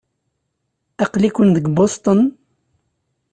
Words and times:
Aql-iken 1.03 1.49
di 1.55 1.61
Boston? 1.77 2.19